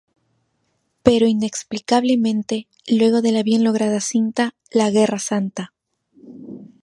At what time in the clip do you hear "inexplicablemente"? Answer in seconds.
1.27-2.67